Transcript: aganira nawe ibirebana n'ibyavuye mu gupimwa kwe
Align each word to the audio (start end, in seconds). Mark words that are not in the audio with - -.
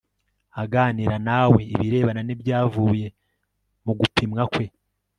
aganira 0.63 1.15
nawe 1.27 1.59
ibirebana 1.73 2.21
n'ibyavuye 2.23 3.07
mu 3.85 3.93
gupimwa 3.99 4.43
kwe 4.53 4.65